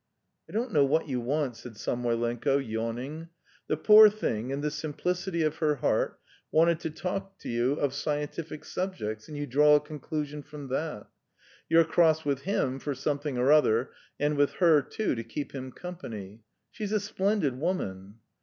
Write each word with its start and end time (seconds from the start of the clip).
"I 0.49 0.51
don't 0.51 0.73
know 0.73 0.83
what 0.83 1.07
you 1.07 1.21
want," 1.21 1.57
said 1.57 1.73
Samoylenko, 1.77 2.57
yawning; 2.57 3.27
"the 3.67 3.77
poor 3.77 4.09
thing, 4.09 4.49
in 4.49 4.61
the 4.61 4.71
simplicity 4.71 5.43
of 5.43 5.57
her 5.57 5.75
heart, 5.75 6.19
wanted 6.51 6.79
to 6.79 6.89
talk 6.89 7.37
to 7.41 7.49
you 7.49 7.73
of 7.73 7.93
scientific 7.93 8.65
subjects, 8.65 9.27
and 9.27 9.37
you 9.37 9.45
draw 9.45 9.75
a 9.75 9.79
conclusion 9.79 10.41
from 10.41 10.69
that. 10.69 11.05
You're 11.69 11.83
cross 11.85 12.25
with 12.25 12.41
him 12.41 12.79
for 12.79 12.95
something 12.95 13.37
or 13.37 13.51
other, 13.51 13.91
and 14.19 14.37
with 14.37 14.53
her, 14.53 14.81
too, 14.81 15.13
to 15.13 15.23
keep 15.23 15.51
him 15.51 15.71
company. 15.71 16.41
She's 16.71 16.91
a 16.91 16.99
splendid 16.99 17.59
woman." 17.59 18.15